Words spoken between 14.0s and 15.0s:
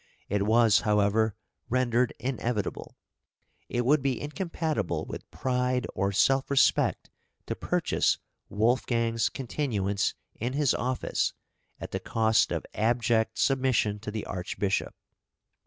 the Archbishop.